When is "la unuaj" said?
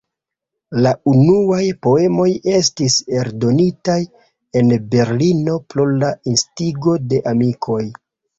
0.83-1.65